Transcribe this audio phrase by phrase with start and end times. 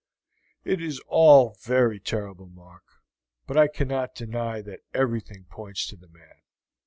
[0.63, 2.81] "It is all very terrible, Mark;
[3.45, 6.41] but I cannot deny that everything points to the man.